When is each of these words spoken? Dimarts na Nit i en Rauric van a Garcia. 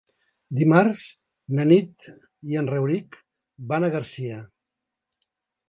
Dimarts 0.59 1.03
na 1.59 1.65
Nit 1.73 2.09
i 2.55 2.59
en 2.63 2.71
Rauric 2.73 3.21
van 3.75 3.89
a 3.89 3.93
Garcia. 3.99 4.43